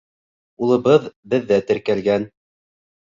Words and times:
Улыбыҙ 0.67 1.05
беҙҙә 1.33 1.59
теркәлгән. 1.67 2.25